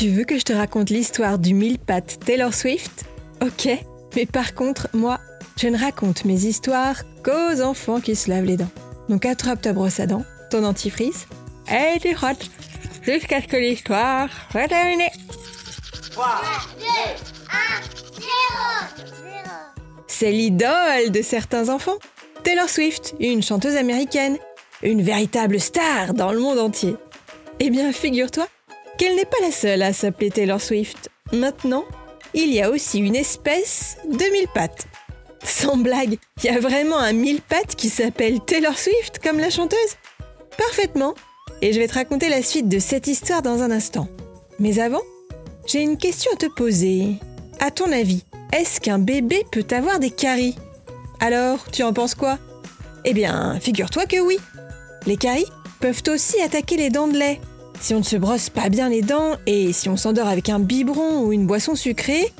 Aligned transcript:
que 0.00 0.38
je 0.38 0.44
te 0.44 0.52
raconte 0.54 0.88
l'histoire 0.88 1.38
du 1.38 1.52
mille 1.52 1.78
pattes 1.78 2.20
Taylor 2.24 2.54
Swift? 2.54 3.04
Ok, 3.42 3.68
mais 4.16 4.24
par 4.24 4.54
contre, 4.54 4.88
moi, 4.94 5.20
je 5.58 5.68
ne 5.68 5.76
raconte 5.76 6.24
mes 6.24 6.46
histoires 6.46 7.02
qu'aux 7.22 7.60
enfants 7.60 8.00
qui 8.00 8.16
se 8.16 8.30
lavent 8.30 8.46
les 8.46 8.56
dents. 8.56 8.70
Donc 9.10 9.26
attrape 9.26 9.60
ta 9.60 9.74
brosse 9.74 10.00
à 10.00 10.06
dents, 10.06 10.24
ton 10.50 10.62
dentifrice, 10.62 11.26
et 11.70 11.98
tu 12.00 12.14
frottes 12.14 12.50
jusqu'à 13.02 13.42
ce 13.42 13.46
que 13.46 13.58
l'histoire 13.58 14.30
soit 14.50 14.68
terminée. 14.68 15.10
3, 16.12 16.26
2, 16.78 16.84
1, 16.86 18.20
0 18.20 18.26
C'est 20.06 20.32
l'idole 20.32 21.10
de 21.10 21.20
certains 21.20 21.68
enfants. 21.68 21.98
Taylor 22.42 22.70
Swift, 22.70 23.14
une 23.20 23.42
chanteuse 23.42 23.76
américaine, 23.76 24.38
une 24.82 25.02
véritable 25.02 25.60
star 25.60 26.14
dans 26.14 26.32
le 26.32 26.40
monde 26.40 26.58
entier. 26.58 26.96
Eh 27.58 27.68
bien, 27.68 27.92
figure-toi 27.92 28.46
qu'elle 29.00 29.16
n'est 29.16 29.24
pas 29.24 29.38
la 29.40 29.50
seule 29.50 29.80
à 29.80 29.94
s'appeler 29.94 30.30
Taylor 30.30 30.60
Swift. 30.60 31.08
Maintenant, 31.32 31.86
il 32.34 32.52
y 32.52 32.60
a 32.60 32.68
aussi 32.68 32.98
une 32.98 33.16
espèce 33.16 33.96
de 34.04 34.30
mille 34.30 34.48
pattes. 34.54 34.86
Sans 35.42 35.78
blague, 35.78 36.18
il 36.36 36.44
y 36.44 36.54
a 36.54 36.60
vraiment 36.60 36.98
un 36.98 37.14
mille 37.14 37.40
pattes 37.40 37.76
qui 37.76 37.88
s'appelle 37.88 38.40
Taylor 38.40 38.78
Swift 38.78 39.18
comme 39.22 39.38
la 39.38 39.48
chanteuse 39.48 39.78
Parfaitement. 40.58 41.14
Et 41.62 41.72
je 41.72 41.78
vais 41.78 41.88
te 41.88 41.94
raconter 41.94 42.28
la 42.28 42.42
suite 42.42 42.68
de 42.68 42.78
cette 42.78 43.06
histoire 43.06 43.40
dans 43.40 43.62
un 43.62 43.70
instant. 43.70 44.06
Mais 44.58 44.80
avant, 44.80 45.00
j'ai 45.64 45.80
une 45.80 45.96
question 45.96 46.30
à 46.34 46.36
te 46.36 46.54
poser. 46.54 47.14
À 47.58 47.70
ton 47.70 47.90
avis, 47.92 48.24
est-ce 48.52 48.82
qu'un 48.82 48.98
bébé 48.98 49.46
peut 49.50 49.66
avoir 49.70 49.98
des 49.98 50.10
caries? 50.10 50.56
Alors, 51.20 51.70
tu 51.72 51.82
en 51.84 51.94
penses 51.94 52.14
quoi? 52.14 52.38
Eh 53.06 53.14
bien, 53.14 53.58
figure-toi 53.60 54.04
que 54.04 54.20
oui. 54.20 54.36
Les 55.06 55.16
caries 55.16 55.50
peuvent 55.80 56.02
aussi 56.08 56.38
attaquer 56.42 56.76
les 56.76 56.90
dents 56.90 57.08
de 57.08 57.16
lait. 57.16 57.40
Si 57.80 57.94
on 57.94 58.00
ne 58.00 58.04
se 58.04 58.16
brosse 58.16 58.50
pas 58.50 58.68
bien 58.68 58.90
les 58.90 59.00
dents 59.00 59.36
et 59.46 59.72
si 59.72 59.88
on 59.88 59.96
s'endort 59.96 60.28
avec 60.28 60.50
un 60.50 60.60
biberon 60.60 61.24
ou 61.24 61.32
une 61.32 61.46
boisson 61.46 61.74
sucrée, 61.74 62.30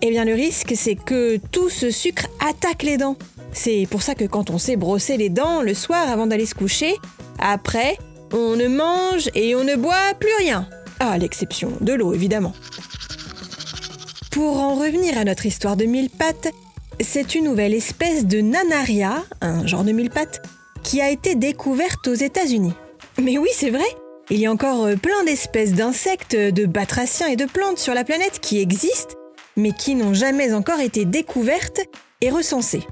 eh 0.00 0.10
bien 0.10 0.24
le 0.24 0.32
risque 0.32 0.72
c'est 0.74 0.94
que 0.94 1.36
tout 1.50 1.68
ce 1.68 1.90
sucre 1.90 2.26
attaque 2.40 2.82
les 2.82 2.96
dents. 2.96 3.16
C'est 3.52 3.86
pour 3.90 4.02
ça 4.02 4.14
que 4.14 4.24
quand 4.24 4.48
on 4.48 4.58
sait 4.58 4.76
brosser 4.76 5.18
les 5.18 5.28
dents 5.28 5.60
le 5.60 5.74
soir 5.74 6.08
avant 6.08 6.26
d'aller 6.26 6.46
se 6.46 6.54
coucher, 6.54 6.94
après, 7.38 7.98
on 8.32 8.56
ne 8.56 8.68
mange 8.68 9.28
et 9.34 9.54
on 9.54 9.64
ne 9.64 9.76
boit 9.76 10.14
plus 10.18 10.34
rien. 10.38 10.66
À 10.98 11.18
l'exception 11.18 11.72
de 11.82 11.92
l'eau 11.92 12.14
évidemment. 12.14 12.54
Pour 14.30 14.60
en 14.60 14.74
revenir 14.76 15.18
à 15.18 15.24
notre 15.24 15.44
histoire 15.44 15.76
de 15.76 15.84
mille 15.84 16.10
pattes, 16.10 16.48
c'est 17.00 17.34
une 17.34 17.44
nouvelle 17.44 17.74
espèce 17.74 18.24
de 18.24 18.40
nanaria, 18.40 19.22
un 19.42 19.66
genre 19.66 19.84
de 19.84 19.92
mille 19.92 20.10
pattes, 20.10 20.42
qui 20.82 21.02
a 21.02 21.10
été 21.10 21.34
découverte 21.34 22.08
aux 22.08 22.14
États-Unis. 22.14 22.72
Mais 23.22 23.36
oui, 23.38 23.48
c'est 23.52 23.70
vrai, 23.70 23.84
il 24.30 24.38
y 24.38 24.46
a 24.46 24.52
encore 24.52 24.84
euh, 24.84 24.96
plein 24.96 25.24
d'espèces 25.24 25.72
d'insectes, 25.72 26.36
de 26.36 26.66
batraciens 26.66 27.28
et 27.28 27.36
de 27.36 27.44
plantes 27.44 27.78
sur 27.78 27.94
la 27.94 28.04
planète 28.04 28.40
qui 28.40 28.60
existent, 28.60 29.14
mais 29.56 29.72
qui 29.72 29.94
n'ont 29.94 30.14
jamais 30.14 30.52
encore 30.52 30.80
été 30.80 31.04
découvertes 31.04 31.80
et 32.20 32.30
recensées. 32.30 32.86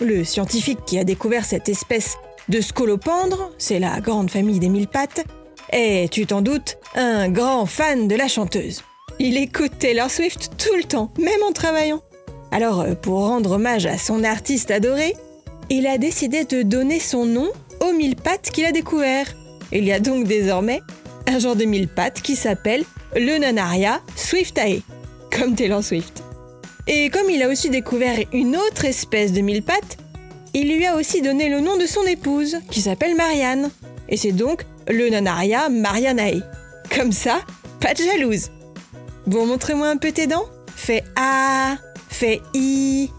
Le 0.00 0.24
scientifique 0.24 0.84
qui 0.86 0.98
a 0.98 1.04
découvert 1.04 1.44
cette 1.44 1.68
espèce 1.68 2.16
de 2.48 2.60
scolopendre, 2.60 3.50
c'est 3.58 3.78
la 3.78 4.00
grande 4.00 4.30
famille 4.30 4.60
des 4.60 4.68
mille 4.68 4.88
pattes, 4.88 5.24
est, 5.70 6.10
tu 6.10 6.26
t'en 6.26 6.40
doutes, 6.40 6.78
un 6.94 7.28
grand 7.28 7.66
fan 7.66 8.08
de 8.08 8.14
la 8.14 8.28
chanteuse. 8.28 8.82
Il 9.18 9.36
écoute 9.36 9.72
Taylor 9.78 10.10
Swift 10.10 10.52
tout 10.56 10.74
le 10.76 10.84
temps, 10.84 11.12
même 11.18 11.42
en 11.46 11.52
travaillant. 11.52 12.00
Alors, 12.50 12.80
euh, 12.80 12.94
pour 12.94 13.26
rendre 13.26 13.52
hommage 13.52 13.86
à 13.86 13.98
son 13.98 14.24
artiste 14.24 14.70
adoré, 14.70 15.14
il 15.68 15.86
a 15.86 15.98
décidé 15.98 16.44
de 16.44 16.62
donner 16.62 17.00
son 17.00 17.26
nom 17.26 17.48
aux 17.80 17.92
mille 17.92 18.16
pattes 18.16 18.50
qu'il 18.50 18.64
a 18.64 18.72
découvert. 18.72 19.34
Il 19.72 19.84
y 19.84 19.92
a 19.92 20.00
donc 20.00 20.26
désormais 20.26 20.82
un 21.26 21.38
genre 21.38 21.56
de 21.56 21.64
mille 21.64 21.88
pattes 21.88 22.22
qui 22.22 22.36
s'appelle 22.36 22.84
le 23.14 23.38
Nanaria 23.38 24.00
swiftae, 24.16 24.82
comme 25.30 25.54
Taylor 25.54 25.82
Swift. 25.82 26.22
Et 26.86 27.10
comme 27.10 27.28
il 27.28 27.42
a 27.42 27.48
aussi 27.48 27.68
découvert 27.68 28.18
une 28.32 28.56
autre 28.56 28.86
espèce 28.86 29.32
de 29.32 29.42
mille 29.42 29.62
pattes, 29.62 29.98
il 30.54 30.74
lui 30.74 30.86
a 30.86 30.96
aussi 30.96 31.20
donné 31.20 31.50
le 31.50 31.60
nom 31.60 31.76
de 31.76 31.86
son 31.86 32.02
épouse, 32.04 32.58
qui 32.70 32.80
s'appelle 32.80 33.14
Marianne. 33.14 33.70
Et 34.08 34.16
c'est 34.16 34.32
donc 34.32 34.64
le 34.88 35.10
Nanaria 35.10 35.68
marianae. 35.68 36.42
Comme 36.94 37.12
ça, 37.12 37.40
pas 37.80 37.92
de 37.92 38.02
jalouse. 38.02 38.50
Bon, 39.26 39.44
montrez-moi 39.46 39.88
un 39.88 39.98
peu 39.98 40.12
tes 40.12 40.26
dents. 40.26 40.46
Fais 40.74 41.04
A, 41.16 41.76
fais 42.08 42.40
I. 42.54 43.10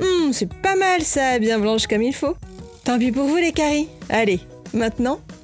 Hum, 0.00 0.32
c'est 0.32 0.50
pas 0.50 0.76
mal 0.76 1.02
ça, 1.02 1.38
bien 1.38 1.58
blanche 1.58 1.86
comme 1.86 2.02
il 2.02 2.14
faut. 2.14 2.34
Tant 2.84 2.98
pis 2.98 3.12
pour 3.12 3.26
vous 3.26 3.36
les 3.36 3.52
caries. 3.52 3.88
Allez, 4.08 4.40
maintenant, 4.72 5.20